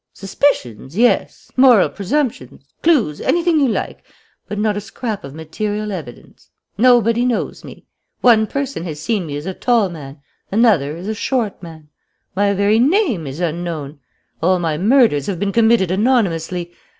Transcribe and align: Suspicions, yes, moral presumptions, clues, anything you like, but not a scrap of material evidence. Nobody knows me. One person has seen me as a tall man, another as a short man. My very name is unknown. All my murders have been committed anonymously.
Suspicions, 0.13 0.97
yes, 0.97 1.51
moral 1.55 1.87
presumptions, 1.87 2.73
clues, 2.81 3.21
anything 3.21 3.59
you 3.59 3.67
like, 3.67 4.03
but 4.47 4.57
not 4.57 4.75
a 4.75 4.81
scrap 4.81 5.23
of 5.23 5.35
material 5.35 5.91
evidence. 5.91 6.49
Nobody 6.75 7.23
knows 7.23 7.63
me. 7.63 7.85
One 8.21 8.47
person 8.47 8.83
has 8.85 8.99
seen 8.99 9.27
me 9.27 9.37
as 9.37 9.45
a 9.45 9.53
tall 9.53 9.89
man, 9.89 10.19
another 10.51 10.97
as 10.97 11.07
a 11.07 11.13
short 11.13 11.61
man. 11.61 11.89
My 12.35 12.51
very 12.55 12.79
name 12.79 13.27
is 13.27 13.39
unknown. 13.39 13.99
All 14.41 14.57
my 14.57 14.75
murders 14.75 15.27
have 15.27 15.39
been 15.39 15.51
committed 15.51 15.91
anonymously. 15.91 16.71